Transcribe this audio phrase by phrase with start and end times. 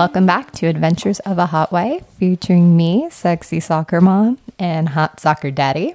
[0.00, 5.20] Welcome back to Adventures of a Hot Wife, featuring me, sexy soccer mom, and hot
[5.20, 5.94] soccer daddy.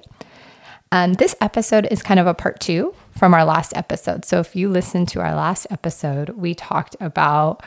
[0.92, 4.24] Um, this episode is kind of a part two from our last episode.
[4.24, 7.64] So if you listen to our last episode, we talked about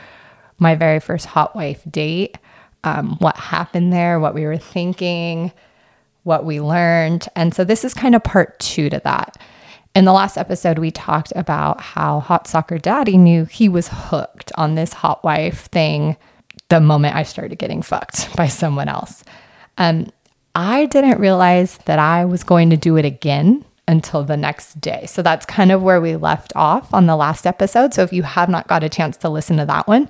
[0.61, 2.39] my very first hot wife date,
[2.85, 5.51] um, what happened there, what we were thinking,
[6.23, 7.27] what we learned.
[7.35, 9.37] And so this is kind of part two to that.
[9.99, 14.53] In the last episode, we talked about how Hot Soccer Daddy knew he was hooked
[14.55, 16.17] on this hot wife thing
[16.69, 19.25] the moment I started getting fucked by someone else.
[19.77, 20.13] Um,
[20.55, 25.05] I didn't realize that I was going to do it again until the next day.
[25.07, 27.93] So that's kind of where we left off on the last episode.
[27.93, 30.09] So if you have not got a chance to listen to that one,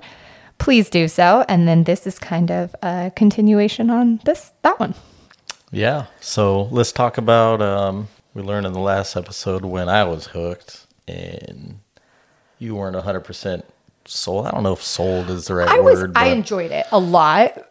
[0.59, 1.43] please do so.
[1.49, 4.93] And then this is kind of a continuation on this that one.
[5.71, 6.05] Yeah.
[6.19, 8.07] So let's talk about um,
[8.39, 11.81] we learned in the last episode when I was hooked and
[12.57, 13.63] you weren't 100%
[14.05, 14.47] sold.
[14.47, 16.13] I don't know if sold is the right I was word.
[16.15, 17.69] I enjoyed it a lot.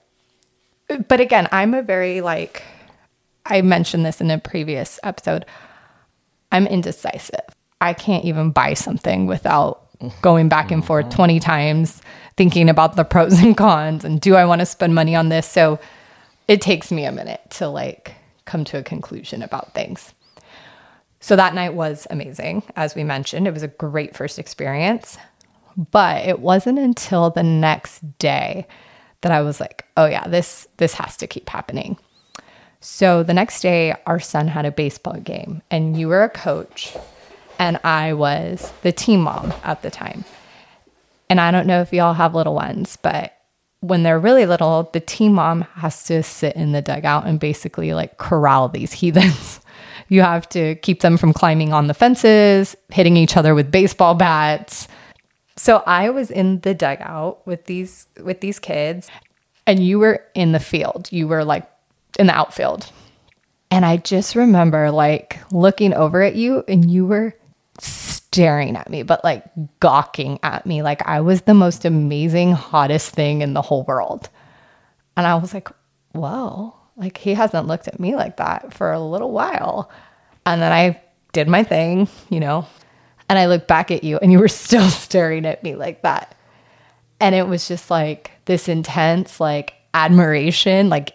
[1.08, 2.62] But again, I'm a very like
[3.47, 5.47] I mentioned this in a previous episode.
[6.52, 7.41] I'm indecisive.
[7.80, 9.86] I can't even buy something without
[10.20, 12.03] going back and forth 20 times
[12.36, 15.48] thinking about the pros and cons and do I want to spend money on this?
[15.48, 15.78] So
[16.47, 20.12] it takes me a minute to like come to a conclusion about things.
[21.20, 22.62] So that night was amazing.
[22.77, 25.19] As we mentioned, it was a great first experience.
[25.91, 28.66] But it wasn't until the next day
[29.20, 31.98] that I was like, "Oh yeah, this this has to keep happening."
[32.80, 36.97] So the next day our son had a baseball game and you were a coach
[37.58, 40.25] and I was the team mom at the time.
[41.28, 43.34] And I don't know if y'all have little ones, but
[43.80, 47.94] when they're really little, the team mom has to sit in the dugout and basically
[47.94, 49.60] like corral these heathens.
[50.08, 54.14] You have to keep them from climbing on the fences, hitting each other with baseball
[54.14, 54.88] bats.
[55.56, 59.08] So I was in the dugout with these with these kids
[59.66, 61.08] and you were in the field.
[61.10, 61.68] You were like
[62.18, 62.91] in the outfield.
[63.70, 67.34] And I just remember like looking over at you and you were
[67.80, 69.44] staring at me, but like
[69.80, 74.30] gawking at me like I was the most amazing, hottest thing in the whole world.
[75.16, 75.68] And I was like,
[76.12, 79.91] whoa, like he hasn't looked at me like that for a little while.
[80.44, 81.00] And then I
[81.32, 82.66] did my thing, you know,
[83.28, 86.34] and I looked back at you and you were still staring at me like that.
[87.20, 90.88] And it was just like this intense, like admiration.
[90.88, 91.14] Like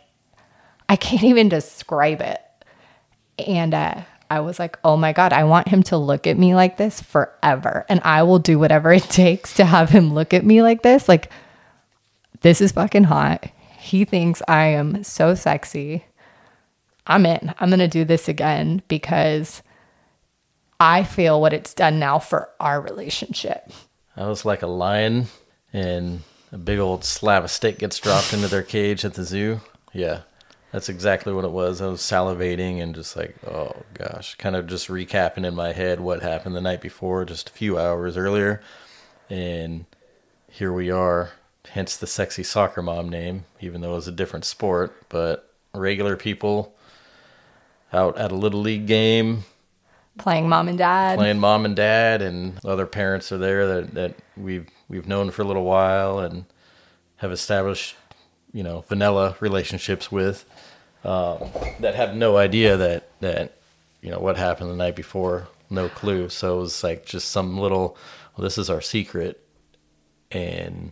[0.89, 2.39] I can't even describe it.
[3.39, 6.55] And uh, I was like, oh my God, I want him to look at me
[6.55, 7.85] like this forever.
[7.89, 11.09] And I will do whatever it takes to have him look at me like this.
[11.09, 11.29] Like,
[12.41, 13.45] this is fucking hot.
[13.83, 16.05] He thinks I am so sexy.
[17.05, 17.53] I'm in.
[17.59, 19.61] I'm going to do this again because
[20.79, 23.69] I feel what it's done now for our relationship.
[24.16, 25.27] I was like a lion
[25.73, 26.21] and
[26.53, 29.59] a big old slab of steak gets dropped into their cage at the zoo.
[29.91, 30.21] Yeah.
[30.71, 31.81] That's exactly what it was.
[31.81, 36.00] I was salivating and just like, oh gosh, kind of just recapping in my head
[36.00, 38.61] what happened the night before, just a few hours earlier.
[39.29, 39.85] And
[40.50, 41.33] here we are,
[41.72, 44.96] hence the sexy soccer mom name, even though it was a different sport.
[45.09, 46.75] But regular people
[47.91, 49.44] out at a little league game,
[50.18, 51.18] Playing mom and dad.
[51.18, 55.41] playing mom and dad and other parents are there that, that we've we've known for
[55.41, 56.46] a little while and
[57.16, 57.95] have established
[58.51, 60.45] you know vanilla relationships with
[61.03, 61.50] um,
[61.80, 63.57] that have no idea that that
[64.01, 67.57] you know what happened the night before no clue so it was like just some
[67.57, 67.97] little
[68.38, 69.44] well, this is our secret
[70.31, 70.91] and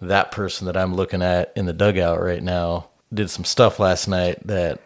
[0.00, 4.08] that person that i'm looking at in the dugout right now did some stuff last
[4.08, 4.80] night that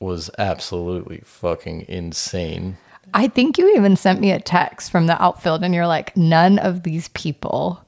[0.00, 2.76] was absolutely fucking insane
[3.12, 6.58] I think you even sent me a text from the outfield and you're like, none
[6.58, 7.84] of these people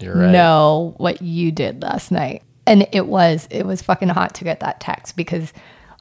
[0.00, 2.42] you're right know what you did last night.
[2.66, 5.52] And it was it was fucking hot to get that text because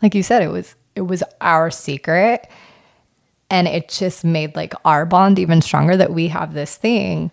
[0.01, 2.49] like you said, it was it was our secret.
[3.49, 7.31] And it just made like our bond even stronger that we have this thing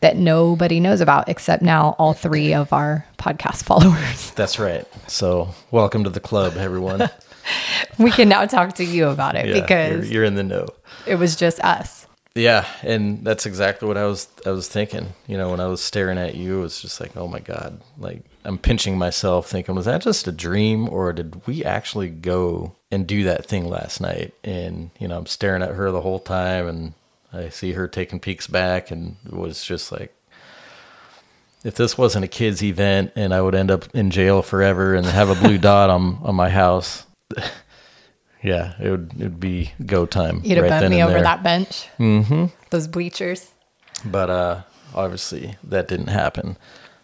[0.00, 4.30] that nobody knows about except now all three of our podcast followers.
[4.32, 4.86] That's right.
[5.08, 7.08] So, welcome to the club, everyone.
[7.98, 10.66] we can now talk to you about it Yeah, you're, because you're in the know.
[11.06, 12.06] it was just us.
[12.34, 15.14] Yeah, and that's exactly what I was I was thinking.
[15.26, 17.80] You know, when I was staring at you, it was just like, "Oh my god."
[17.96, 22.76] Like I'm pinching myself thinking, "Was that just a dream or did we actually go
[22.92, 26.20] and do that thing last night?" And, you know, I'm staring at her the whole
[26.20, 26.92] time and
[27.32, 30.14] I see her taking peeks back and it was just like
[31.64, 35.04] if this wasn't a kids event and I would end up in jail forever and
[35.06, 37.04] have a blue dot on on my house,
[38.42, 40.40] yeah, it would it would be go time.
[40.44, 41.22] You'd have right bent me over there.
[41.22, 41.88] that bench.
[41.98, 42.46] Mm-hmm.
[42.70, 43.50] Those bleachers.
[44.04, 44.62] But uh,
[44.94, 46.56] obviously that didn't happen.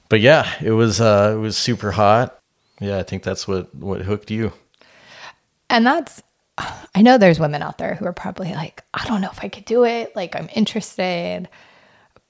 [0.08, 2.38] but yeah, it was uh, it was super hot.
[2.80, 4.52] Yeah, I think that's what what hooked you.
[5.70, 6.22] And that's,
[6.56, 9.48] I know there's women out there who are probably like, I don't know if I
[9.48, 10.14] could do it.
[10.14, 11.48] Like, I'm interested,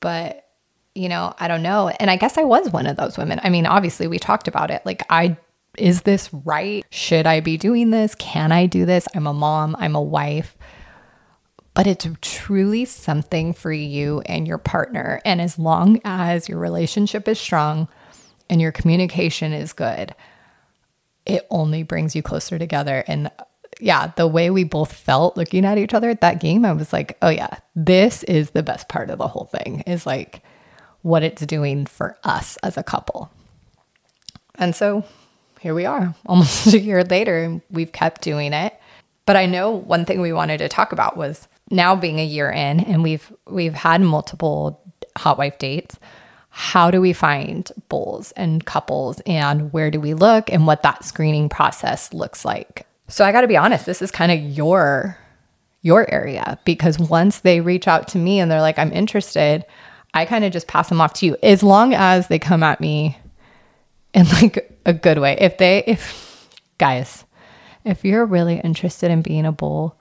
[0.01, 0.47] but,
[0.95, 1.89] you know, I don't know.
[1.89, 3.41] And I guess I was one of those women.
[3.43, 4.81] I mean, obviously, we talked about it.
[4.87, 5.37] Like, I,
[5.77, 6.87] is this right?
[6.91, 8.15] Should I be doing this?
[8.15, 9.07] Can I do this?
[9.15, 10.57] I'm a mom, I'm a wife.
[11.75, 15.21] But it's truly something for you and your partner.
[15.25, 17.89] And as long as your relationship is strong
[18.49, 20.15] and your communication is good,
[21.27, 23.03] it only brings you closer together.
[23.09, 23.31] And
[23.81, 26.93] yeah, the way we both felt looking at each other at that game, I was
[26.93, 30.43] like, oh yeah, this is the best part of the whole thing is like
[31.03, 33.31] what it's doing for us as a couple.
[34.57, 35.05] And so
[35.61, 38.79] here we are, almost a year later, and we've kept doing it.
[39.27, 42.51] But I know one thing we wanted to talk about was now being a year
[42.51, 44.81] in and we've we've had multiple
[45.17, 45.99] hot wife dates
[46.51, 51.05] how do we find bulls and couples and where do we look and what that
[51.05, 55.19] screening process looks like so i got to be honest this is kind of your
[55.83, 59.65] your area because once they reach out to me and they're like i'm interested
[60.15, 62.81] i kind of just pass them off to you as long as they come at
[62.81, 63.17] me
[64.15, 65.37] in like a good way.
[65.39, 66.49] If they if
[66.79, 67.25] guys
[67.85, 70.01] if you're really interested in being a bull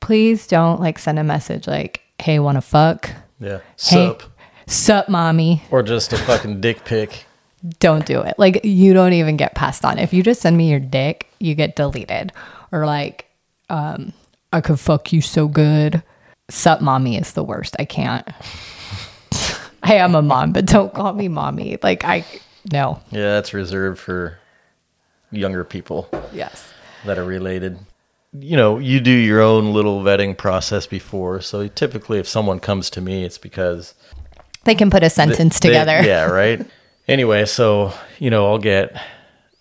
[0.00, 3.10] please don't like send a message like hey want to fuck?
[3.40, 4.22] Yeah, hey sup.
[4.66, 5.62] sup mommy.
[5.70, 7.24] Or just a fucking dick pic.
[7.80, 8.34] Don't do it.
[8.38, 9.98] Like you don't even get passed on.
[9.98, 12.32] If you just send me your dick, you get deleted.
[12.72, 13.26] Or like,
[13.68, 14.12] um,
[14.52, 16.02] I could fuck you so good.
[16.50, 17.76] Sup mommy is the worst.
[17.78, 18.26] I can't.
[19.82, 21.78] I am a mom, but don't call me mommy.
[21.82, 22.24] Like I
[22.72, 23.00] no.
[23.10, 24.38] Yeah, that's reserved for
[25.30, 26.68] younger people Yes.
[27.06, 27.78] that are related.
[28.38, 31.40] You know, you do your own little vetting process before.
[31.40, 33.94] So typically, if someone comes to me, it's because
[34.64, 36.00] They can put a sentence they- together.
[36.02, 36.64] yeah, right.
[37.08, 38.94] Anyway, so you know, I'll get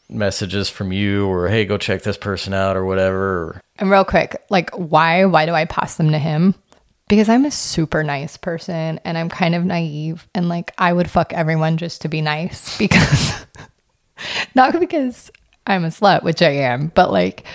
[0.10, 3.62] messages from you or hey, go check this person out or whatever.
[3.78, 6.56] And real quick, like why why do I pass them to him?
[7.08, 11.10] Because I'm a super nice person and I'm kind of naive and like I would
[11.10, 13.46] fuck everyone just to be nice because
[14.56, 15.32] not because
[15.66, 17.46] I'm a slut, which I am, but like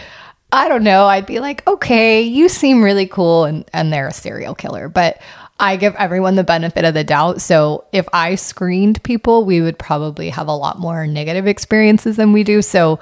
[0.55, 4.13] I don't know, I'd be like, "Okay, you seem really cool and and they're a
[4.13, 5.21] serial killer." But
[5.63, 7.41] I give everyone the benefit of the doubt.
[7.41, 12.33] So if I screened people, we would probably have a lot more negative experiences than
[12.33, 12.63] we do.
[12.63, 12.99] So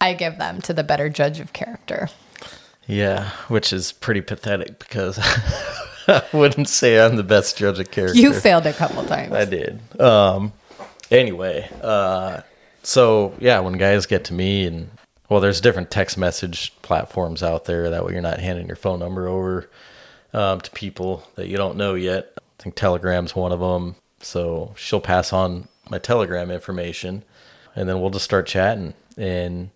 [0.00, 2.08] I give them to the better judge of character.
[2.86, 5.18] yeah, which is pretty pathetic because
[6.08, 8.18] I wouldn't say I'm the best judge of character.
[8.18, 9.34] You failed a couple times.
[9.34, 9.78] I did.
[10.00, 10.54] Um,
[11.10, 12.40] anyway, uh,
[12.82, 14.88] so yeah, when guys get to me and
[15.28, 17.90] well, there's different text message platforms out there.
[17.90, 19.68] That way, you're not handing your phone number over
[20.32, 22.32] um, to people that you don't know yet.
[22.36, 23.96] I think Telegram's one of them.
[24.20, 27.24] So she'll pass on my Telegram information,
[27.74, 28.94] and then we'll just start chatting.
[29.16, 29.70] And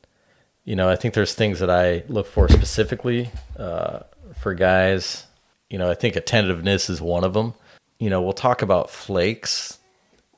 [0.64, 4.00] you know, I think there's things that I look for specifically uh,
[4.40, 5.26] for guys.
[5.70, 7.55] You know, I think attentiveness is one of them.
[7.98, 9.78] You know, we'll talk about flakes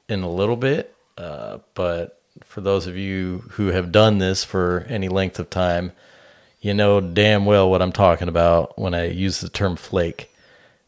[0.08, 4.86] in a little bit, uh, but for those of you who have done this for
[4.88, 5.92] any length of time,
[6.64, 10.34] you know damn well what I'm talking about when I use the term flake.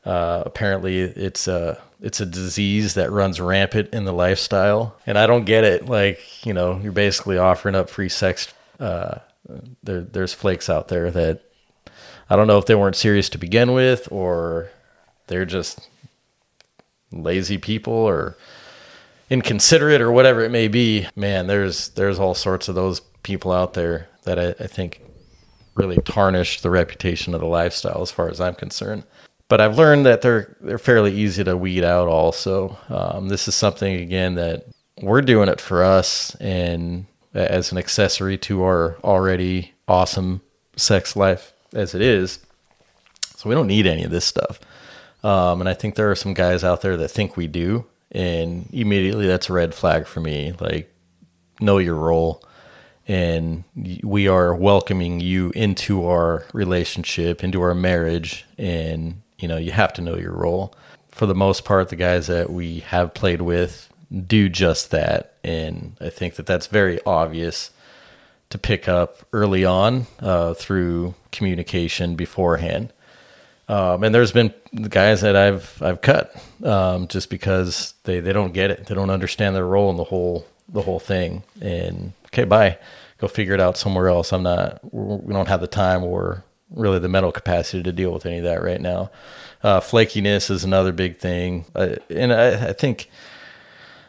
[0.07, 5.27] Uh, apparently, it's a it's a disease that runs rampant in the lifestyle, and I
[5.27, 5.85] don't get it.
[5.85, 8.55] Like you know, you're basically offering up free sex.
[8.81, 9.19] Uh,
[9.83, 11.43] there, there's flakes out there that
[12.31, 14.71] I don't know if they weren't serious to begin with, or
[15.27, 15.87] they're just
[17.13, 18.39] lazy people, or
[19.29, 21.07] inconsiderate, or whatever it may be.
[21.15, 25.03] Man, there's there's all sorts of those people out there that I, I think
[25.77, 29.05] really tarnish the reputation of the lifestyle as far as I'm concerned.
[29.49, 32.09] But I've learned that they're they're fairly easy to weed out.
[32.09, 34.67] Also, um, this is something again that
[35.01, 40.41] we're doing it for us and as an accessory to our already awesome
[40.77, 42.41] sex life as it is.
[43.37, 44.59] So we don't need any of this stuff.
[45.23, 48.69] Um, and I think there are some guys out there that think we do, and
[48.73, 50.55] immediately that's a red flag for me.
[50.61, 50.93] Like,
[51.61, 52.43] know your role
[53.09, 53.65] and
[54.03, 59.93] we are welcoming you into our relationship, into our marriage, and you know you have
[59.95, 60.75] to know your role.
[61.11, 63.93] For the most part, the guys that we have played with
[64.27, 67.71] do just that, and I think that that's very obvious
[68.51, 72.93] to pick up early on uh, through communication beforehand.
[73.69, 74.55] Um, and there's been
[74.89, 79.11] guys that I've I've cut um, just because they, they don't get it, they don't
[79.11, 82.79] understand their role in the whole the whole thing, and okay, bye.
[83.19, 84.33] Go figure it out somewhere else.
[84.33, 84.81] I'm not.
[84.93, 88.45] We don't have the time or really the mental capacity to deal with any of
[88.45, 89.11] that right now.
[89.63, 93.09] Uh, flakiness is another big thing, uh, and I, I think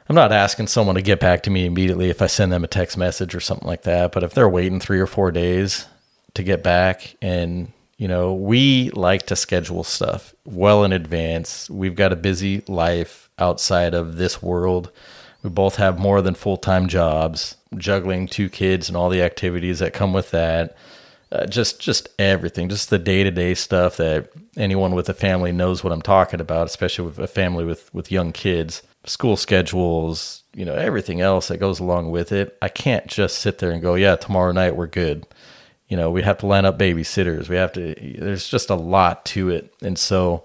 [0.10, 2.68] I'm not asking someone to get back to me immediately if I send them a
[2.68, 4.12] text message or something like that.
[4.12, 5.86] But if they're waiting three or four days
[6.34, 11.70] to get back, and you know, we like to schedule stuff well in advance.
[11.70, 14.92] We've got a busy life outside of this world.
[15.44, 19.80] We both have more than full time jobs, juggling two kids and all the activities
[19.80, 20.76] that come with that.
[21.30, 25.52] Uh, just just everything, just the day to day stuff that anyone with a family
[25.52, 30.44] knows what I'm talking about, especially with a family with with young kids school schedules,
[30.54, 32.58] you know, everything else that goes along with it.
[32.62, 35.26] I can't just sit there and go, yeah, tomorrow night we're good.
[35.88, 37.48] You know, we have to line up babysitters.
[37.48, 39.74] We have to, there's just a lot to it.
[39.82, 40.44] And so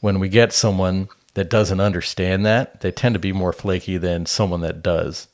[0.00, 4.26] when we get someone that doesn't understand that, they tend to be more flaky than
[4.26, 5.28] someone that does.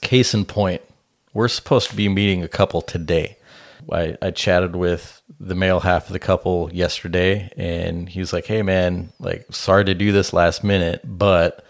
[0.00, 0.82] Case in point,
[1.32, 3.36] we're supposed to be meeting a couple today.
[3.92, 8.46] I, I chatted with the male half of the couple yesterday and he was like,
[8.46, 11.64] Hey man, like sorry to do this last minute, but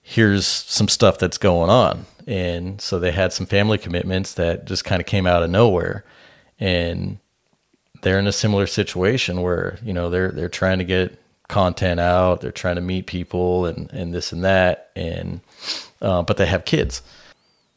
[0.00, 2.06] here's some stuff that's going on.
[2.26, 6.04] And so they had some family commitments that just kind of came out of nowhere.
[6.58, 7.18] And
[8.02, 11.18] they're in a similar situation where, you know, they're they're trying to get
[11.48, 14.90] content out, they're trying to meet people and, and this and that.
[14.96, 15.40] And
[16.00, 17.02] uh, but they have kids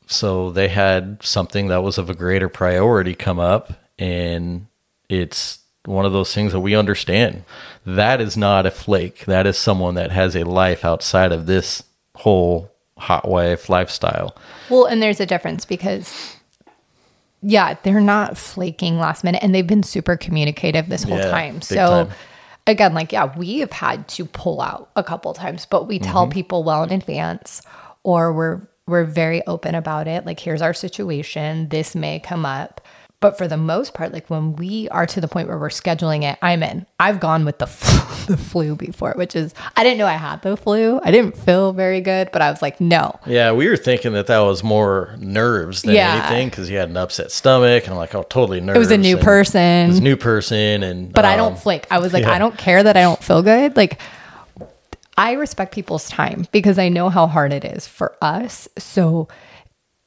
[0.07, 4.67] so they had something that was of a greater priority come up and
[5.10, 7.43] it's one of those things that we understand
[7.86, 11.84] that is not a flake that is someone that has a life outside of this
[12.17, 14.36] whole hot wife lifestyle
[14.69, 16.36] well and there's a difference because
[17.41, 21.62] yeah they're not flaking last minute and they've been super communicative this whole Yeah, time
[21.62, 22.15] so time.
[22.67, 26.12] Again like yeah we have had to pull out a couple times but we Mm-hmm.
[26.12, 27.62] tell people well in advance
[28.03, 30.27] or we're we're very open about it.
[30.27, 31.69] Like here's our situation.
[31.69, 32.81] This may come up
[33.25, 36.24] but for the most part like when we are to the point where we're scheduling
[36.24, 39.98] it i'm in i've gone with the flu, the flu before which is i didn't
[39.98, 43.20] know i had the flu i didn't feel very good but i was like no
[43.25, 46.27] yeah we were thinking that that was more nerves than Yeah.
[46.27, 48.91] anything because you had an upset stomach and i'm like oh totally nerves it was
[48.91, 51.88] a new person it was a new person and but I um, don't flake.
[51.89, 52.32] I was like, yeah.
[52.34, 53.75] I don't care that I don't feel good.
[53.75, 54.00] Like,
[55.17, 58.67] I respect people's time because I know how hard it is for us.
[58.77, 59.27] So,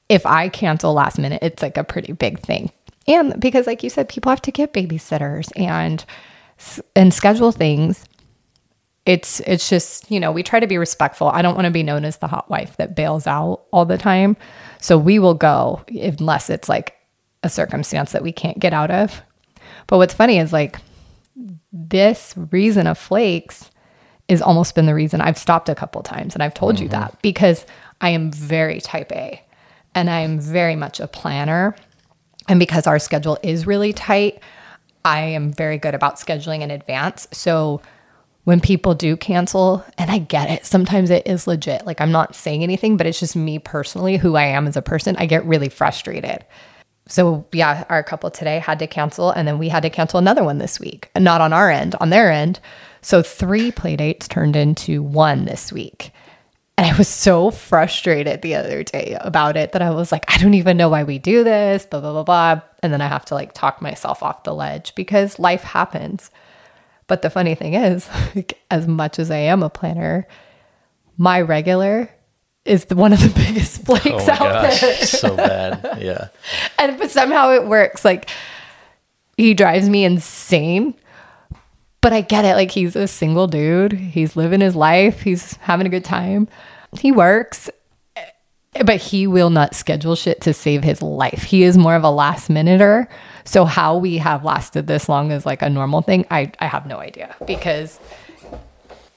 [0.08, 2.70] if I cancel last minute, it's like a pretty big thing.
[3.08, 6.04] And because, like you said, people have to get babysitters and
[6.94, 8.04] and schedule things.
[9.06, 11.28] It's it's just you know we try to be respectful.
[11.28, 13.98] I don't want to be known as the hot wife that bails out all the
[13.98, 14.36] time.
[14.80, 16.94] So we will go unless it's like
[17.42, 19.22] a circumstance that we can't get out of.
[19.86, 20.78] But what's funny is like
[21.72, 23.70] this reason of flakes
[24.28, 27.00] is almost been the reason I've stopped a couple times and I've told you mm-hmm.
[27.00, 27.64] that because
[28.00, 29.42] I am very type A
[29.94, 31.74] and I am very much a planner.
[32.48, 34.42] And because our schedule is really tight,
[35.04, 37.28] I am very good about scheduling in advance.
[37.30, 37.80] So
[38.44, 41.84] when people do cancel, and I get it, sometimes it is legit.
[41.84, 44.82] Like I'm not saying anything, but it's just me personally, who I am as a
[44.82, 45.16] person.
[45.16, 46.46] I get really frustrated.
[47.06, 50.44] So yeah, our couple today had to cancel, and then we had to cancel another
[50.44, 51.10] one this week.
[51.16, 52.58] Not on our end, on their end.
[53.02, 56.10] So three play dates turned into one this week.
[56.78, 60.38] And I was so frustrated the other day about it that I was like, I
[60.38, 62.60] don't even know why we do this, blah, blah, blah, blah.
[62.84, 66.30] And then I have to like talk myself off the ledge because life happens.
[67.08, 70.28] But the funny thing is, like, as much as I am a planner,
[71.16, 72.10] my regular
[72.64, 74.96] is the, one of the biggest flakes oh out gosh there.
[75.06, 76.28] so bad yeah
[76.78, 78.04] and but somehow it works.
[78.04, 78.30] Like
[79.36, 80.94] he drives me insane.
[82.00, 82.54] But I get it.
[82.54, 83.92] Like he's a single dude.
[83.92, 85.20] He's living his life.
[85.22, 86.48] He's having a good time.
[86.98, 87.70] He works.
[88.84, 91.42] But he will not schedule shit to save his life.
[91.42, 93.08] He is more of a last minuter.
[93.44, 96.26] So how we have lasted this long is like a normal thing.
[96.30, 97.98] I, I have no idea because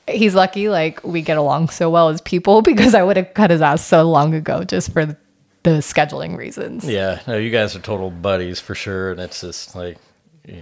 [0.07, 3.51] he's lucky like we get along so well as people because I would have cut
[3.51, 6.87] his ass so long ago just for the scheduling reasons.
[6.87, 9.97] Yeah, no, you guys are total buddies for sure, and it's just like,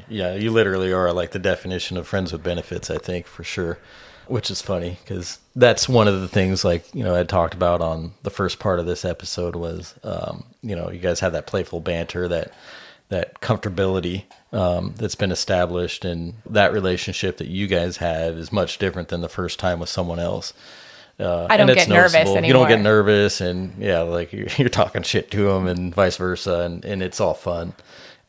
[0.08, 2.90] yeah, you literally are like the definition of friends with benefits.
[2.90, 3.80] I think for sure,
[4.28, 7.82] which is funny because that's one of the things like you know I talked about
[7.82, 11.48] on the first part of this episode was um, you know you guys have that
[11.48, 12.54] playful banter that
[13.10, 18.78] that comfortability um, that's been established, and that relationship that you guys have is much
[18.78, 20.54] different than the first time with someone else.
[21.20, 22.46] Uh, I don't and it's get nervous noticeable.
[22.46, 26.18] You don't get nervous, and yeah, like you're, you're talking shit to them, and vice
[26.18, 27.74] versa, and, and it's all fun.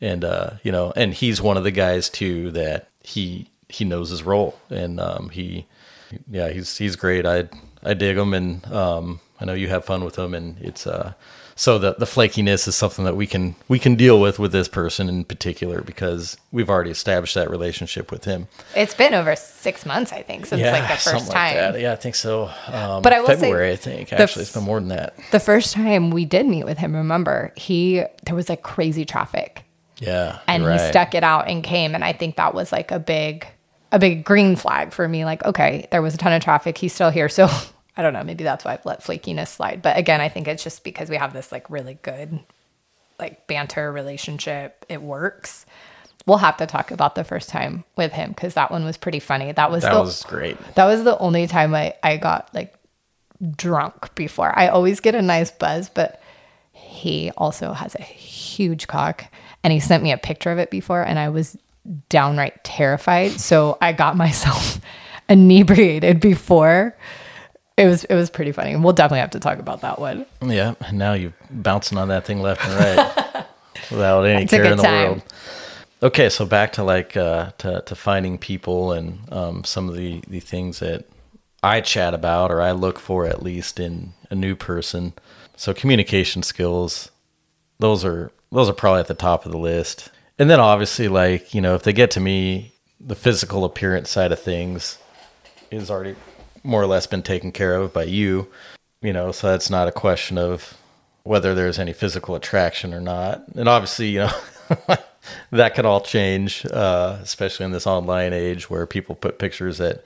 [0.01, 4.09] And uh, you know, and he's one of the guys too that he he knows
[4.09, 5.67] his role, and um, he
[6.29, 7.25] yeah, he's he's great.
[7.25, 7.49] I
[7.83, 11.13] I dig him, and um, I know you have fun with him, and it's uh,
[11.55, 14.67] so the the flakiness is something that we can we can deal with with this
[14.67, 18.47] person in particular because we've already established that relationship with him.
[18.75, 21.73] It's been over six months, I think, since like the first time.
[21.73, 21.81] Like.
[21.81, 22.49] Yeah, I think so.
[22.67, 25.13] Um, But I will say I think actually, f- it's been more than that.
[25.31, 29.63] The first time we did meet with him, remember, he there was like crazy traffic.
[30.01, 31.95] Yeah, and you're he stuck it out and came.
[31.95, 33.47] And i think that was like a big
[33.93, 35.23] a big green flag for me.
[35.23, 36.77] Like okay there was a ton of traffic.
[36.77, 37.29] He's still here.
[37.37, 37.47] So
[37.95, 38.23] i don't know.
[38.23, 39.81] Maybe that's why i've let flakiness slide.
[39.81, 42.39] But again i think it's just because we have this like really good
[43.19, 44.85] like banter relationship.
[44.89, 45.65] It works.
[46.25, 49.19] We'll have to talk about the first time with him because that one was pretty
[49.19, 49.51] funny.
[49.51, 50.57] That was That the, was great.
[50.75, 52.75] that was the only time I, I got like
[53.55, 54.57] drunk before.
[54.57, 56.21] I always get a nice buzz, but
[56.73, 59.25] he also has a huge cock
[59.63, 61.57] and he sent me a picture of it before and I was
[62.09, 63.31] downright terrified.
[63.31, 64.79] So I got myself
[65.29, 66.95] inebriated before.
[67.77, 68.75] It was it was pretty funny.
[68.75, 70.25] We'll definitely have to talk about that one.
[70.45, 73.45] Yeah, and now you're bouncing on that thing left and right
[73.91, 75.07] without any a care in the time.
[75.07, 75.23] world.
[76.03, 80.21] Okay, so back to like uh, to to finding people and um, some of the
[80.27, 81.05] the things that
[81.63, 85.13] I chat about or I look for at least in a new person.
[85.55, 87.11] So communication skills,
[87.79, 90.11] those are those are probably at the top of the list.
[90.37, 94.31] And then obviously, like you know, if they get to me, the physical appearance side
[94.31, 94.97] of things
[95.71, 96.15] is already
[96.63, 98.47] more or less been taken care of by you.
[99.01, 100.77] You know, so that's not a question of
[101.23, 103.43] whether there's any physical attraction or not.
[103.55, 104.31] And obviously, you know,
[105.51, 110.03] that could all change, uh, especially in this online age where people put pictures that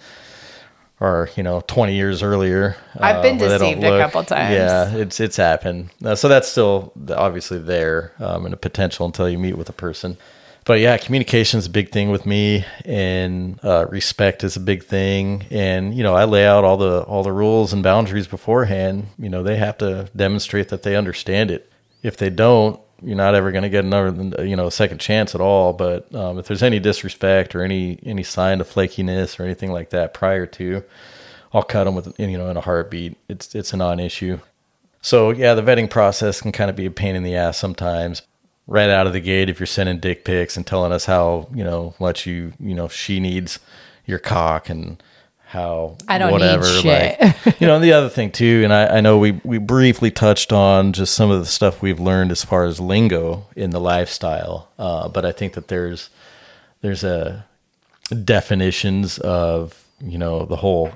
[0.99, 2.77] are, you know, 20 years earlier.
[2.99, 4.53] I've been uh, they don't deceived a couple times.
[4.53, 5.89] Yeah, it's it's happened.
[6.03, 9.73] Uh, so that's still obviously there um, and a potential until you meet with a
[9.73, 10.17] person.
[10.65, 14.83] But yeah, communication is a big thing with me, and uh, respect is a big
[14.83, 15.45] thing.
[15.51, 19.07] And you know, I lay out all the all the rules and boundaries beforehand.
[19.19, 21.71] You know, they have to demonstrate that they understand it.
[22.01, 25.41] If they don't, you're not ever going to get another you know second chance at
[25.41, 25.73] all.
[25.73, 29.89] But um, if there's any disrespect or any any sign of flakiness or anything like
[29.91, 30.83] that prior to,
[31.53, 33.17] I'll cut them with you know in a heartbeat.
[33.27, 34.39] It's it's a non-issue.
[35.01, 38.21] So yeah, the vetting process can kind of be a pain in the ass sometimes.
[38.67, 41.63] Right out of the gate, if you're sending dick pics and telling us how you
[41.63, 43.59] know much you you know she needs
[44.07, 45.01] your cock and
[45.45, 47.19] how I don't need whatever shit.
[47.19, 50.09] like you know and the other thing too and I, I know we we briefly
[50.09, 53.79] touched on just some of the stuff we've learned as far as lingo in the
[53.79, 56.09] lifestyle uh, but i think that there's
[56.81, 57.45] there's a
[58.23, 60.91] definitions of you know the whole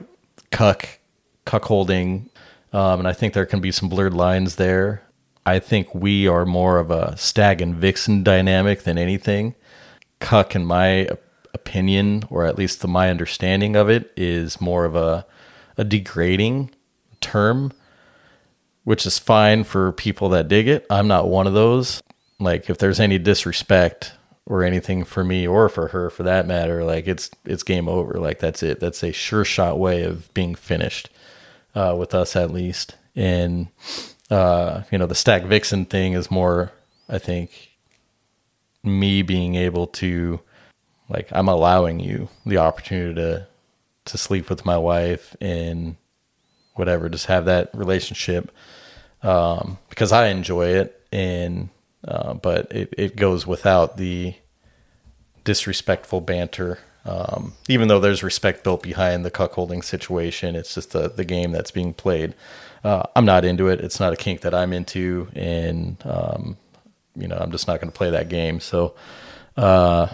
[0.51, 0.99] cuck
[1.45, 2.27] cuckolding
[2.73, 5.03] um, and i think there can be some blurred lines there
[5.45, 9.53] i think we are more of a stag and vixen dynamic than anything
[10.19, 11.07] cuck in my
[11.53, 15.25] opinion or at least the, my understanding of it is more of a
[15.77, 16.69] a degrading
[17.21, 17.71] term
[18.83, 20.85] which is fine for people that dig it.
[20.89, 22.01] I'm not one of those.
[22.39, 24.13] Like if there's any disrespect
[24.45, 28.19] or anything for me or for her for that matter like it's it's game over.
[28.19, 28.79] Like that's it.
[28.79, 31.09] That's a sure shot way of being finished
[31.75, 32.95] uh, with us at least.
[33.15, 33.67] And
[34.29, 36.71] uh, you know the stag vixen thing is more
[37.09, 37.71] i think
[38.83, 40.39] me being able to
[41.09, 43.47] like i'm allowing you the opportunity to
[44.05, 45.95] to sleep with my wife and
[46.75, 48.51] whatever just have that relationship
[49.23, 50.95] um, because i enjoy it.
[51.11, 51.69] And
[52.07, 54.35] uh, but it, it goes without the
[55.43, 56.79] disrespectful banter.
[57.05, 61.51] Um, even though there's respect built behind the cuckolding situation it's just the, the game
[61.51, 62.35] that's being played.
[62.83, 63.81] Uh, i'm not into it.
[63.81, 65.27] It's not a kink that i'm into.
[65.33, 66.57] And um,
[67.15, 68.59] you know i'm just not going to play that game.
[68.59, 68.95] So
[69.57, 70.07] uh,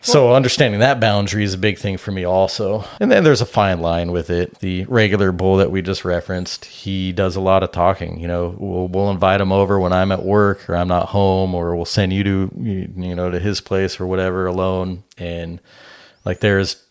[0.00, 2.84] so understanding that boundary is a big thing for me also.
[3.00, 4.60] And then there's a fine line with it.
[4.60, 8.20] The regular bull that we just referenced, he does a lot of talking.
[8.20, 11.54] You know, we'll, we'll invite him over when I'm at work or I'm not home,
[11.54, 15.02] or we'll send you to you know to his place or whatever alone.
[15.16, 15.60] And
[16.24, 16.84] like there's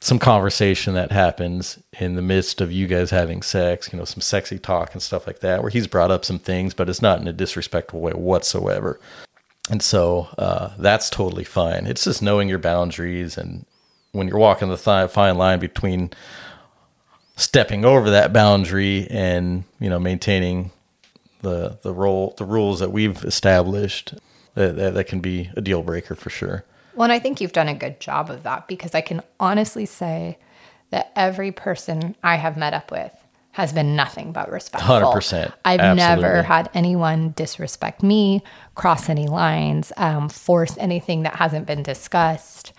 [0.00, 4.20] some conversation that happens in the midst of you guys having sex, you know, some
[4.20, 7.20] sexy talk and stuff like that, where he's brought up some things, but it's not
[7.20, 8.98] in a disrespectful way whatsoever.
[9.72, 11.86] And so uh, that's totally fine.
[11.86, 13.64] It's just knowing your boundaries and
[14.12, 16.10] when you're walking the th- fine line between
[17.36, 20.72] stepping over that boundary and you know maintaining
[21.40, 24.12] the the role the rules that we've established
[24.52, 26.66] that, that, that can be a deal breaker for sure.
[26.94, 29.86] Well, and I think you've done a good job of that because I can honestly
[29.86, 30.36] say
[30.90, 33.21] that every person I have met up with
[33.52, 34.96] has been nothing but respectful.
[34.96, 35.52] 100%.
[35.64, 36.22] I've Absolutely.
[36.22, 38.42] never had anyone disrespect me,
[38.74, 42.72] cross any lines, um, force anything that hasn't been discussed.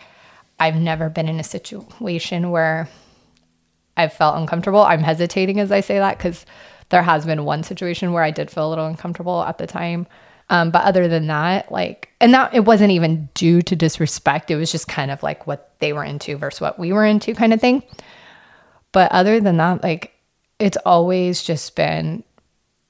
[0.59, 2.89] I've never been in a situation where
[3.95, 4.81] I've felt uncomfortable.
[4.81, 6.45] I'm hesitating as I say that because
[6.89, 10.07] there has been one situation where I did feel a little uncomfortable at the time.
[10.49, 14.49] Um, but other than that, like, and that it wasn't even due to disrespect.
[14.49, 17.33] It was just kind of like what they were into versus what we were into,
[17.35, 17.83] kind of thing.
[18.91, 20.12] But other than that, like,
[20.59, 22.23] it's always just been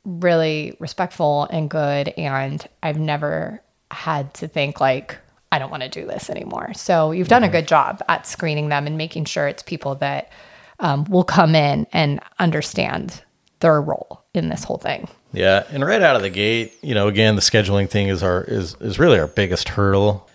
[0.06, 2.10] really respectful and good.
[2.10, 5.18] And I've never had to think, like,
[5.52, 6.74] I don't want to do this anymore.
[6.74, 10.32] So you've done a good job at screening them and making sure it's people that
[10.80, 13.22] um, will come in and understand
[13.60, 15.08] their role in this whole thing.
[15.32, 18.44] Yeah, and right out of the gate, you know, again, the scheduling thing is our
[18.44, 20.30] is is really our biggest hurdle.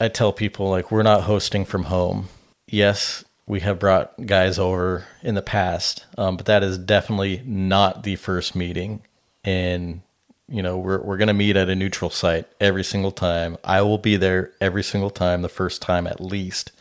[0.00, 2.28] I tell people like we're not hosting from home.
[2.66, 8.02] Yes, we have brought guys over in the past, um, but that is definitely not
[8.02, 9.02] the first meeting.
[9.42, 10.02] And
[10.48, 13.56] you know, we're we're gonna meet at a neutral site every single time.
[13.64, 16.72] I will be there every single time, the first time at least,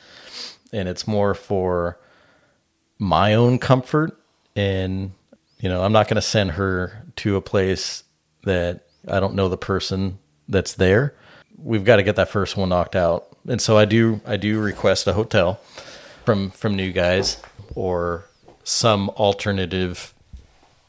[0.73, 1.97] and it's more for
[2.99, 4.19] my own comfort
[4.55, 5.11] and
[5.59, 8.03] you know, I'm not to send her to a place
[8.43, 11.15] that I don't know the person that's there.
[11.57, 13.27] We've got to get that first one knocked out.
[13.47, 15.59] And so I do I do request a hotel
[16.27, 17.41] from from new guys
[17.73, 18.25] or
[18.65, 20.13] some alternative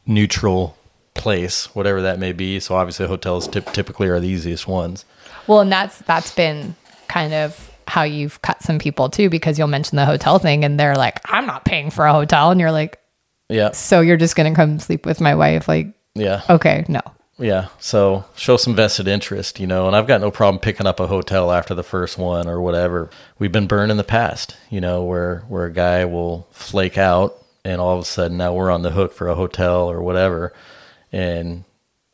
[0.04, 0.76] neutral
[1.14, 2.58] place, whatever that may be.
[2.58, 5.04] So obviously hotels typ- typically are the easiest ones.
[5.46, 6.74] Well, and that's that's been
[7.06, 10.78] kind of how you've cut some people too because you'll mention the hotel thing and
[10.78, 12.98] they're like, "I'm not paying for a hotel." And you're like,
[13.48, 13.70] Yeah.
[13.70, 16.42] "So you're just going to come sleep with my wife?" Like, Yeah.
[16.50, 17.00] okay, no.
[17.38, 17.68] Yeah.
[17.78, 21.06] So show some vested interest, you know, and I've got no problem picking up a
[21.06, 23.10] hotel after the first one or whatever.
[23.38, 27.36] We've been burned in the past, you know, where where a guy will flake out
[27.64, 30.52] and all of a sudden now we're on the hook for a hotel or whatever.
[31.12, 31.64] And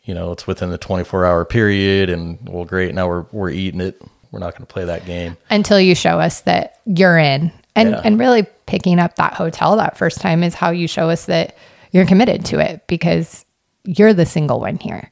[0.02, 3.80] you know, it's within the 24 hour period and well great, now we're we're eating
[3.80, 4.00] it.
[4.30, 5.36] We're not going to play that game.
[5.48, 8.00] until you show us that you're in and Yeah.
[8.04, 11.56] and really picking up that hotel that first time is how you show us that
[11.92, 13.43] you're committed to it because
[13.84, 15.10] you're the single one here.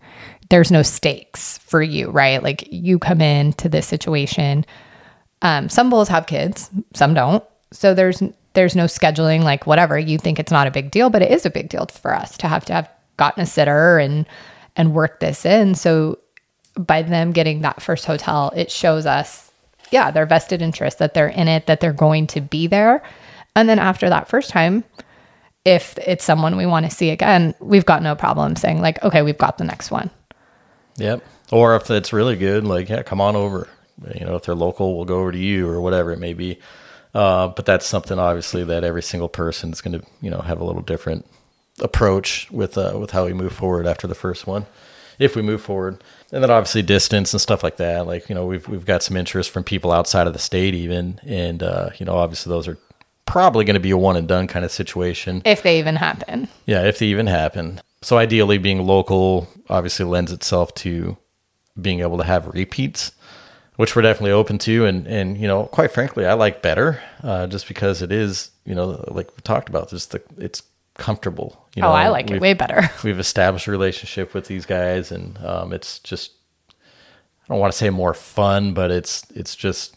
[0.50, 2.42] There's no stakes for you right?
[2.42, 4.64] Like you come in to this situation.
[5.42, 7.44] Um, some bulls have kids some don't.
[7.72, 8.22] So there's
[8.54, 9.98] there's no scheduling like whatever.
[9.98, 12.36] You think it's not a big deal but it is a big deal for us
[12.38, 14.26] to have to have gotten a sitter and
[14.76, 15.74] and work this in.
[15.74, 16.18] So
[16.74, 19.50] by them getting that first hotel, it shows us,
[19.90, 23.02] yeah, their vested interest that they're in it, that they're going to be there.
[23.54, 24.84] And then after that first time,
[25.64, 29.22] if it's someone we want to see again, we've got no problem saying, like, okay,
[29.22, 30.10] we've got the next one.
[30.96, 31.24] Yep.
[31.50, 33.68] Or if it's really good, like, yeah, come on over.
[34.14, 36.58] You know, if they're local, we'll go over to you or whatever it may be.
[37.14, 40.60] Uh, but that's something obviously that every single person is going to, you know, have
[40.60, 41.26] a little different
[41.80, 44.66] approach with uh, with how we move forward after the first one,
[45.18, 46.02] if we move forward.
[46.32, 48.06] And then obviously distance and stuff like that.
[48.06, 51.20] Like you know, we've we've got some interest from people outside of the state even,
[51.26, 52.78] and uh, you know, obviously those are
[53.32, 55.40] probably going to be a one and done kind of situation.
[55.46, 56.48] If they even happen.
[56.66, 57.80] Yeah, if they even happen.
[58.02, 61.16] So ideally, being local obviously lends itself to
[61.80, 63.12] being able to have repeats,
[63.76, 64.84] which we're definitely open to.
[64.84, 68.74] And and you know, quite frankly, I like better, uh, just because it is you
[68.74, 70.62] know like we talked about, just the it's
[70.98, 71.66] comfortable.
[71.74, 72.90] You know, oh, I like it way better.
[73.02, 76.32] We've established a relationship with these guys, and um, it's just
[76.68, 79.96] I don't want to say more fun, but it's it's just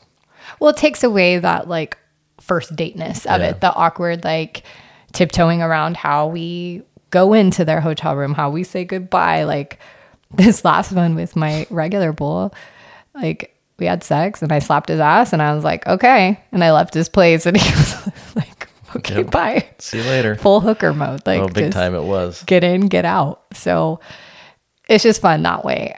[0.61, 1.97] Well, it takes away that like
[2.39, 3.49] first dateness of Yeah.
[3.49, 4.63] it, the awkward like
[5.13, 9.43] tiptoeing around how we go into their hotel room, how we say goodbye.
[9.43, 9.79] Like
[10.31, 12.53] this last one with my regular bull,
[13.13, 16.39] like we had sex and I slapped his ass and I was like, okay.
[16.51, 19.31] And I left his place and he was like, okay, Yep.
[19.31, 19.65] bye.
[19.79, 20.35] see you later.
[20.35, 21.21] Full hooker mode.
[21.25, 22.43] Like oh, big time it was.
[22.43, 23.43] get in, get out.
[23.53, 23.99] So
[24.89, 25.97] it's just fun that way.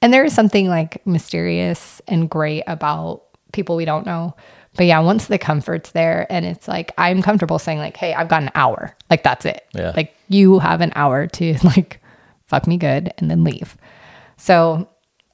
[0.00, 3.22] And there is something like mysterious and great about
[3.52, 4.34] people we don't know.
[4.74, 8.28] But yeah, once the comfort's there and it's like I'm comfortable saying like, "Hey, I've
[8.28, 9.66] got an hour." Like that's it.
[9.74, 9.92] Yeah.
[9.94, 12.00] Like you have an hour to like
[12.46, 13.76] fuck me good and then leave.
[14.36, 14.88] So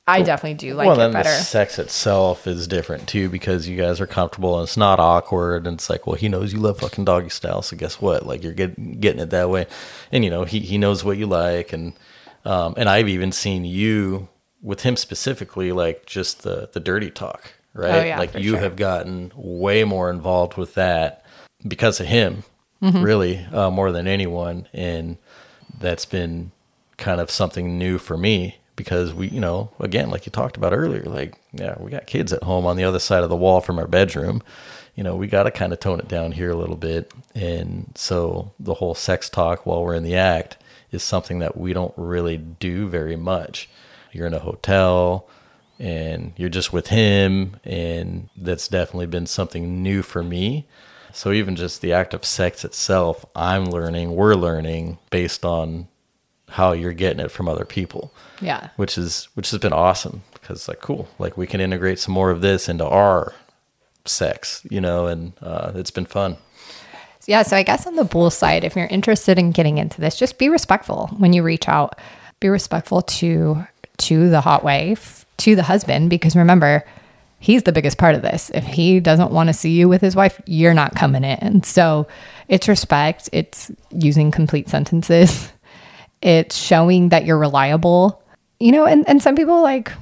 [0.09, 1.29] I definitely do like well, it better.
[1.29, 5.66] the sex itself is different too because you guys are comfortable and it's not awkward.
[5.66, 8.24] And it's like, well, he knows you love fucking doggy style, so guess what?
[8.24, 9.66] Like you're get, getting it that way,
[10.11, 11.92] and you know he he knows what you like, and
[12.46, 14.29] um, and I've even seen you
[14.62, 17.95] with him specifically, like just the the dirty talk, right?
[17.95, 18.61] Oh, yeah, like you sure.
[18.61, 21.25] have gotten way more involved with that
[21.67, 22.45] because of him,
[22.83, 23.03] Mm-hmm.
[23.03, 25.17] really uh, more than anyone, and
[25.81, 26.53] that's been
[26.97, 30.73] kind of something new for me because we, you know, again, like you talked about
[30.73, 33.61] earlier, like, yeah, we got kids at home on the other side of the wall
[33.61, 34.45] from our bedroom.
[34.95, 37.12] You know, we got to kind of tone it down here a little bit.
[37.35, 40.57] And so the whole sex talk while we're in the act
[40.93, 43.69] is something that we don't really do very much.
[44.12, 45.29] You're in a hotel
[45.79, 47.57] and you're just with him.
[47.64, 50.67] And that's definitely been something new for me.
[51.12, 55.88] So even just the act of sex itself, I'm learning, we're learning based on
[56.51, 58.12] how you're getting it from other people.
[58.41, 58.71] Yeah.
[58.77, 62.31] Which is which has been awesome because like cool, like we can integrate some more
[62.31, 63.35] of this into our
[64.05, 66.37] sex, you know, and uh, it's been fun.
[67.27, 70.17] Yeah, so I guess on the bull side, if you're interested in getting into this,
[70.17, 71.99] just be respectful when you reach out.
[72.41, 73.67] Be respectful to
[73.99, 76.85] to the hot wife, to the husband, because remember,
[77.40, 78.51] he's the biggest part of this.
[78.55, 81.62] If he doesn't want to see you with his wife, you're not coming in.
[81.62, 82.07] So
[82.48, 85.51] it's respect, it's using complete sentences,
[86.22, 88.22] it's showing that you're reliable.
[88.61, 89.92] You know, and, and some people like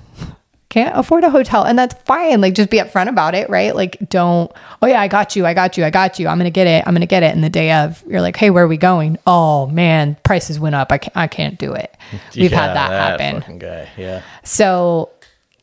[0.68, 3.96] can't afford a hotel and that's fine like just be upfront about it right like
[4.10, 4.50] don't
[4.82, 6.82] oh yeah i got you i got you i got you i'm gonna get it
[6.86, 9.16] i'm gonna get it and the day of you're like hey where are we going
[9.28, 11.96] oh man prices went up i can't, I can't do it
[12.34, 13.88] we've Yeah, had that, happen fucking guy.
[13.96, 14.22] Yeah.
[14.42, 15.08] so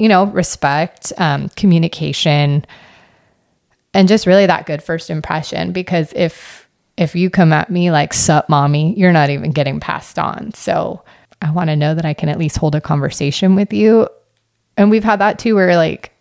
[0.04, 2.66] you know respect um, communication
[3.94, 5.72] and just really that good first impression.
[5.72, 10.20] Because if if you come at me like sup mommy you're not even getting passed
[10.20, 10.54] on.
[10.54, 11.02] So
[11.42, 14.10] i want to know that i can at least hold a conversation with you.
[14.76, 16.12] And we've had that too where like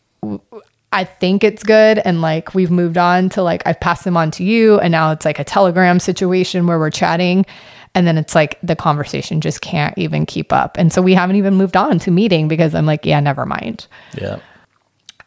[0.92, 4.31] I think it's good and like we've moved on to like i've passed them on
[4.33, 7.47] to you and now it's like a telegram situation where we're chatting
[7.94, 11.37] and then it's like the conversation just can't even keep up and so we haven't
[11.37, 13.87] even moved on to meeting because i'm like yeah never mind
[14.20, 14.38] Yeah.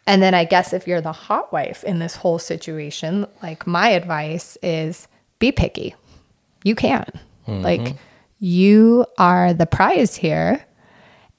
[0.08, 3.90] and then I guess if you're the hot wife in this whole situation, like my
[3.90, 5.08] advice is
[5.40, 5.96] be picky.
[6.64, 7.06] You can.
[7.48, 7.62] Mm-hmm.
[7.64, 7.96] Like
[8.40, 10.64] you are the prize here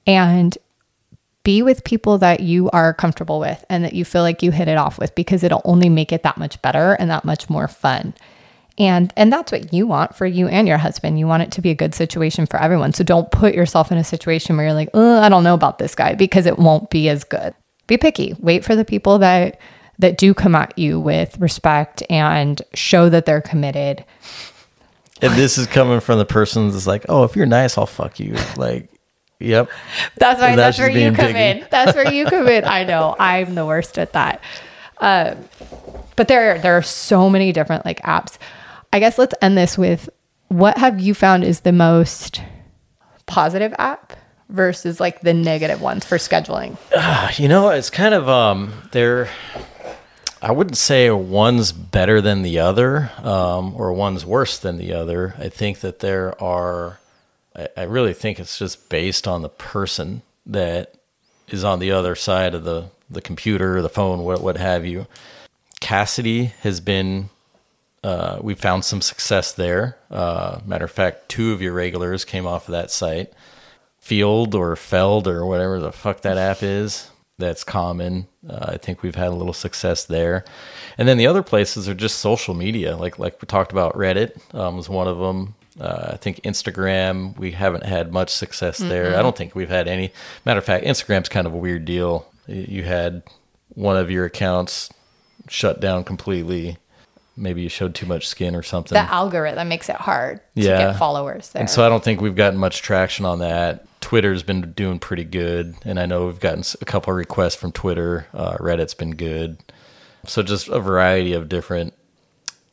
[0.05, 0.57] and
[1.43, 4.67] be with people that you are comfortable with and that you feel like you hit
[4.67, 7.67] it off with because it'll only make it that much better and that much more
[7.69, 8.13] fun.
[8.79, 11.17] And and that's what you want for you and your husband.
[11.17, 12.93] You want it to be a good situation for everyone.
[12.93, 15.79] So don't put yourself in a situation where you're like, "Oh, I don't know about
[15.79, 17.55] this guy" because it won't be as good.
[17.87, 18.35] Be picky.
[18.39, 19.59] Wait for the people that
[19.99, 24.05] that do come at you with respect and show that they're committed.
[25.21, 28.19] And this is coming from the person that's like, oh, if you're nice, I'll fuck
[28.19, 28.35] you.
[28.57, 28.89] Like,
[29.39, 29.69] yep.
[30.17, 31.61] That's why that's, that's where you come picky.
[31.61, 31.67] in.
[31.71, 32.65] That's where you come in.
[32.65, 33.15] I know.
[33.17, 34.41] I'm the worst at that.
[34.99, 35.37] Um,
[36.15, 38.37] but there there are so many different like apps.
[38.97, 40.09] I guess let's end this with
[40.47, 42.41] what have you found is the most
[43.27, 44.13] positive app
[44.49, 46.77] versus like the negative ones for scheduling?
[47.37, 49.29] You know, it's kind of um they're
[50.41, 55.35] I wouldn't say one's better than the other, um, or one's worse than the other.
[55.37, 56.99] I think that there are
[57.55, 60.95] I, I really think it's just based on the person that
[61.49, 65.05] is on the other side of the, the computer, the phone, what what have you.
[65.81, 67.29] Kasidie has been
[68.03, 69.97] uh, we found some success there.
[70.09, 73.33] Uh, matter of fact, two of your regulars came off of that site.
[74.01, 77.09] Feeld or Feld or whatever the fuck that app is.
[77.39, 78.27] That's common.
[78.49, 80.43] Uh, I think we've had a little success there,
[80.97, 82.97] and then the other places are just social media.
[82.97, 85.53] Like like we talked about, Reddit um, was one of them.
[85.79, 87.37] Uh, I think Instagram.
[87.37, 89.15] We haven't had much success there.
[89.15, 90.11] I don't think we've had any.
[90.45, 92.27] Matter of fact, Instagram's kind of a weird deal.
[92.47, 93.21] You had
[93.75, 94.89] one of your accounts
[95.47, 96.77] shut down completely.
[97.37, 98.95] Maybe you showed too much skin or something.
[98.95, 101.61] The algorithm makes it hard to get followers there.
[101.61, 103.85] And so I don't think we've gotten much traction on that.
[104.01, 107.71] Twitter's been doing pretty good, and I know we've gotten a couple of requests from
[107.71, 108.27] Twitter.
[108.33, 109.59] Uh, Reddit's been good.
[110.25, 111.93] So just a variety of different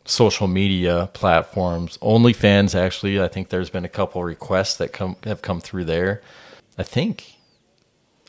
[0.06, 1.98] social media platforms.
[1.98, 5.84] OnlyFans, actually, I think there's been a couple of requests that come have come through
[5.84, 6.22] there.
[6.78, 7.36] I think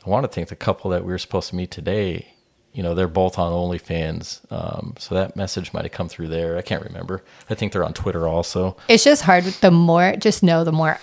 [0.06, 2.34] I want to think the couple that we were supposed to meet today.
[2.76, 6.58] You know, they're both on OnlyFans, um, so that message might have come through there.
[6.58, 7.24] I can't remember.
[7.48, 8.76] I think they're on Twitter also.
[8.86, 9.44] It's just hard.
[9.44, 10.98] The more, just know the more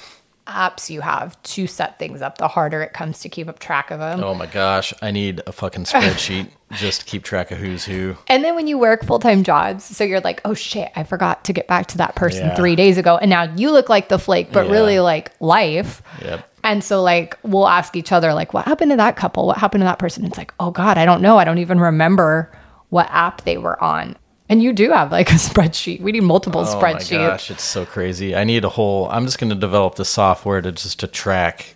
[0.46, 3.90] apps you have to set things up, the harder it comes to keep up track
[3.90, 4.24] of them.
[4.24, 8.18] Oh my gosh, I need a fucking spreadsheet just to keep track of who's who.
[8.28, 11.44] And then when you work full time jobs, so you're like, oh shit, I forgot
[11.46, 12.56] to get back to that person Yeah.
[12.56, 13.18] three days ago.
[13.18, 14.74] And now you look like the flake, but Yeah.
[14.74, 16.04] really like life.
[16.22, 16.48] Yep.
[16.64, 19.48] And so, like, we'll ask each other, like, what happened to that couple?
[19.48, 20.26] What happened to that person?
[20.26, 21.38] It's like, oh God, I don't know.
[21.38, 22.52] I don't even remember
[22.90, 24.16] what app they were on.
[24.50, 26.02] And you do have like a spreadsheet.
[26.02, 27.18] We need multiple spreadsheets.
[27.18, 28.36] Oh my gosh, it's so crazy.
[28.36, 29.10] I need a whole.
[29.10, 31.76] I'm just going to develop the software to just to track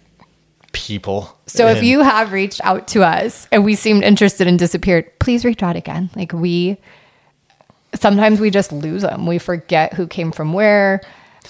[0.74, 1.38] people.
[1.48, 5.44] So if you have reached out to us and we seemed interested and disappeared, please
[5.44, 6.10] reach out again.
[6.16, 6.78] Like we
[7.96, 9.26] sometimes we just lose them.
[9.26, 11.02] We forget who came from where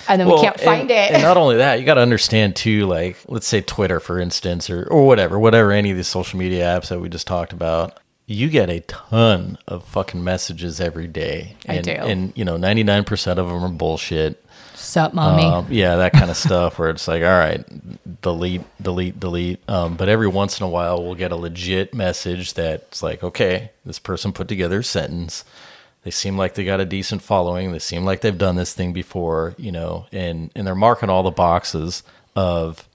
[0.07, 1.11] and then we can't find and, it.
[1.13, 2.85] And not only that, you got to understand too.
[2.85, 6.65] Like, let's say Twitter, for instance, or or whatever, whatever any of these social media
[6.65, 7.99] apps that we just talked about.
[8.29, 11.55] You get a ton of fucking messages every day.
[11.67, 11.91] I and, do.
[11.91, 14.43] And you know, 99% of them are bullshit.
[14.77, 15.43] Sup, mommy.
[15.43, 17.65] Um, yeah, that kind of stuff where it's like, all right,
[18.21, 19.59] delete, delete, delete.
[19.69, 23.71] Um, but every once in a while, we'll get a legit message that's like, okay,
[23.85, 25.43] this person put together a sentence.
[26.03, 27.71] They seem like they got a decent following.
[27.71, 31.23] They seem like they've done this thing before, you know, and and they're marking all
[31.23, 32.03] the boxes
[32.35, 32.87] of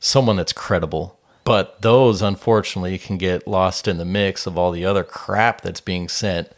[0.00, 1.18] someone that's credible.
[1.44, 5.80] But those unfortunately can get lost in the mix of all the other crap that's
[5.80, 6.52] being sent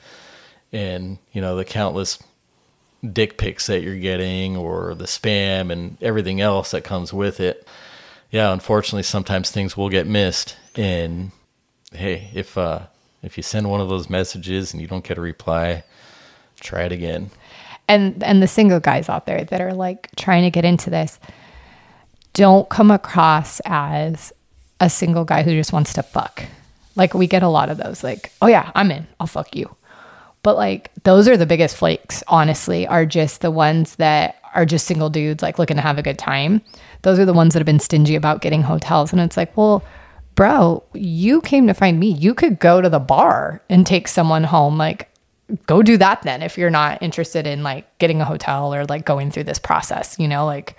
[0.73, 2.19] and, you know, the countless
[3.09, 7.67] dick pics that you're getting or the spam and everything else that comes with it.
[8.31, 11.31] Yeah, unfortunately sometimes things will get missed and
[11.93, 12.87] hey, if uh
[13.23, 15.85] if you send one of those messages and you don't get a reply,
[16.61, 17.31] try it again.
[17.89, 21.19] And and the single guys out there that are like trying to get into this,
[22.33, 24.33] don't come across as
[24.81, 26.45] a single guy who just wants to fuck.
[26.97, 29.07] Like we get a lot of those like, "Oh yeah, I'm in.
[29.19, 29.75] I'll fuck you."
[30.43, 34.87] But like those are the biggest flakes, honestly, are just the ones that are just
[34.87, 36.63] single dudes like looking to have a good time.
[37.03, 39.83] Those are the ones that have been stingy about getting hotels and it's like, "Well,
[40.35, 42.11] bro, you came to find me.
[42.11, 44.79] You could go to the bar and take someone home.
[44.79, 45.09] Like,
[45.67, 49.05] go do that then if you're not interested in like getting a hotel or like
[49.05, 50.47] going through this process, you know?
[50.47, 50.77] Like,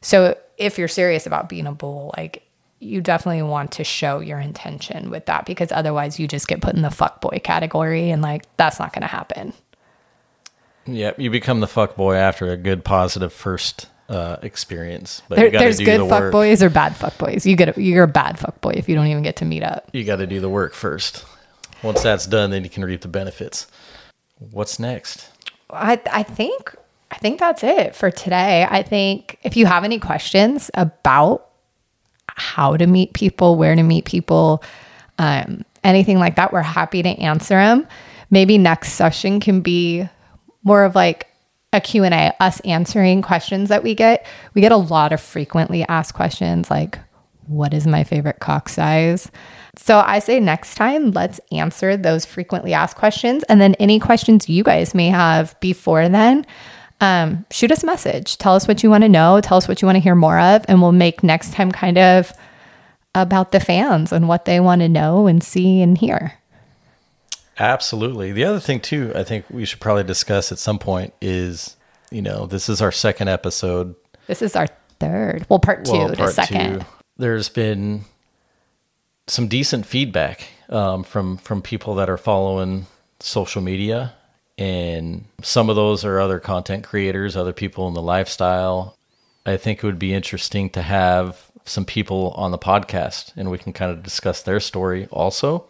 [0.00, 2.42] so if you're serious about being a bull, like,
[2.80, 6.74] you definitely want to show your intention with that because otherwise you just get put
[6.74, 9.52] in the fuck boy category and like that's not going to happen.
[10.86, 15.22] Yep, you become the fuck boy after a good positive first uh, experience.
[15.28, 17.46] But there, there's good the fuck boys or bad fuck boys.
[17.46, 19.62] You get a, you're a bad fuck boy if you don't even get to meet
[19.62, 19.88] up.
[19.92, 21.24] You got to do the work first.
[21.82, 23.68] Once that's done, then you can reap the benefits.
[24.38, 25.30] What's next?
[25.70, 26.74] I I think
[27.10, 28.66] I think that's it for today.
[28.68, 31.46] I think if you have any questions about
[32.28, 34.62] how to meet people, where to meet people,
[35.18, 37.86] um, anything like that, we're happy to answer them.
[38.30, 40.08] Maybe next session can be
[40.64, 41.29] more of like
[41.72, 44.26] a Q&A, us answering questions that we get.
[44.54, 46.98] We get a lot of frequently asked questions like,
[47.46, 49.30] what is my favorite cock size?
[49.76, 53.44] So I say next time, let's answer those frequently asked questions.
[53.44, 56.46] And then any questions you guys may have before then,
[57.00, 58.36] um, shoot us a message.
[58.38, 59.40] Tell us what you want to know.
[59.40, 60.64] Tell us what you want to hear more of.
[60.68, 62.32] And we'll make next time kind of
[63.14, 66.39] about the fans and what they want to know and see and hear.
[67.60, 68.32] Absolutely.
[68.32, 71.76] The other thing too, I think we should probably discuss at some point is,
[72.10, 73.94] you know, this is our second episode.
[74.26, 74.66] This is our
[74.98, 75.44] third.
[75.50, 76.80] Well, part two well, part second.
[76.80, 76.86] Two.
[77.18, 78.06] There's been
[79.26, 82.86] some decent feedback um, from from people that are following
[83.20, 84.14] social media,
[84.56, 88.96] and some of those are other content creators, other people in the lifestyle.
[89.44, 93.58] I think it would be interesting to have some people on the podcast, and we
[93.58, 95.66] can kind of discuss their story also.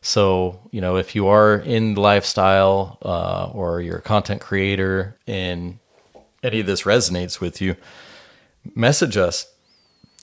[0.00, 5.78] So, you know, if you are in lifestyle uh, or you're a content creator and
[6.42, 7.76] any of this resonates with you,
[8.74, 9.52] message us.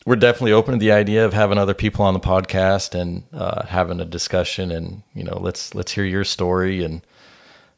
[0.06, 3.66] We're definitely open to the idea of having other people on the podcast and uh,
[3.66, 4.72] having a discussion.
[4.72, 7.02] And you know, let's let's hear your story and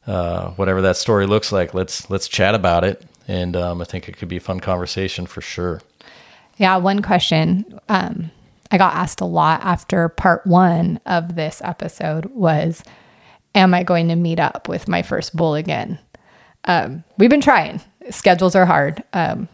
[0.06, 1.72] uh, whatever that story looks like.
[1.72, 3.02] Let's let's chat about it.
[3.26, 5.80] And um, I think it could be a fun conversation for sure.
[6.58, 7.80] Yeah, one question.
[7.88, 8.30] Um,
[8.70, 12.82] I got asked a lot after part one of this episode was,
[13.54, 15.98] Am I going to meet up with my first bull again?
[16.64, 17.80] Um, we've been trying.
[18.10, 19.02] Schedules are hard.
[19.12, 19.48] Um,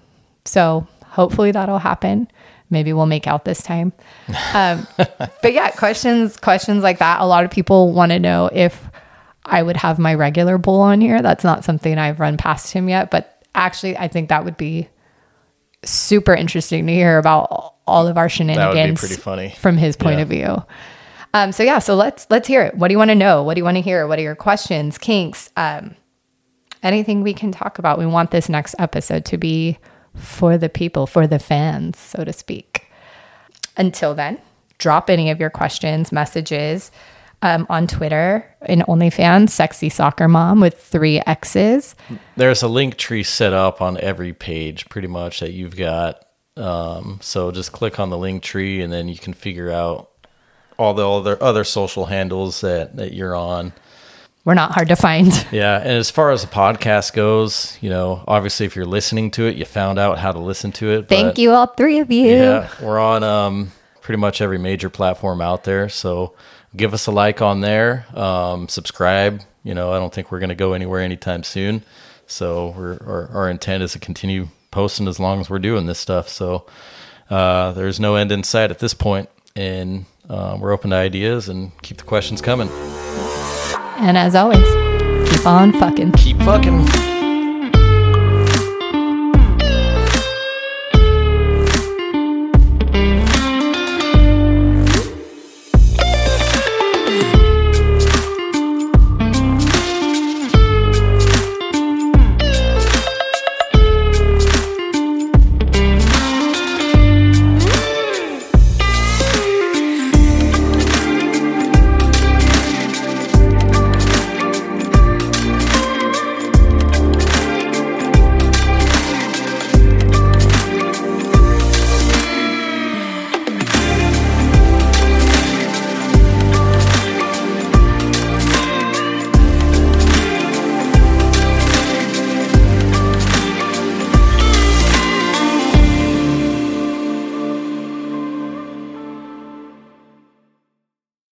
[0.45, 2.29] so hopefully that'll happen.
[2.71, 3.93] Maybe we'll make out this time.
[4.53, 7.21] Um, but yeah, questions, questions like that.
[7.21, 8.91] A lot of people want to know if
[9.47, 11.23] I would have my regular bull on here.
[11.23, 14.89] That's not something I've run past him yet, but actually, I think that would be
[15.85, 19.51] super interesting to hear about all of our shenanigans pretty funny.
[19.51, 20.23] from his point yeah.
[20.23, 20.65] of view.
[21.35, 22.77] Um, so yeah, so let's let's hear it.
[22.77, 23.43] What do you want to know?
[23.43, 24.07] What do you want to hear?
[24.07, 25.97] What are your questions, kinks, um,
[26.83, 27.99] anything we can talk about?
[27.99, 29.79] We want this next episode to be
[30.15, 32.87] for the people, for the fans, so to speak.
[33.77, 34.39] Until then,
[34.79, 36.93] drop any of your questions, messages
[37.43, 41.95] um, on Twitter in OnlyFans, sexy soccer mom with three X's.
[42.37, 46.24] There's a Linktree set up on every page, pretty much that you've got.
[46.57, 50.11] Um, so just click on the Linktree, and then you can figure out
[50.77, 53.73] all the other other social handles that that you're on.
[54.45, 55.33] We're not hard to find.
[55.53, 59.47] Yeah, and as far as the podcast goes, you know, obviously if you're listening to
[59.47, 61.09] it, you found out how to listen to it.
[61.09, 62.29] Thank you, all three of you.
[62.29, 65.89] Yeah, we're on um, pretty much every major platform out there.
[65.89, 66.35] So
[66.77, 69.41] give us a like on there, um, subscribe.
[69.63, 71.83] You know, I don't think we're going to go anywhere anytime soon.
[72.27, 75.99] So we're, our, our, intent is to continue posting as long as we're doing this
[75.99, 76.29] stuff.
[76.29, 76.67] So
[77.31, 81.49] uh, there's no end in sight at this point, and uh, we're open to ideas
[81.49, 82.69] and keep the questions coming.
[83.99, 84.67] And as always,
[85.31, 86.13] keep on fucking.
[86.13, 87.04] Keep fucking.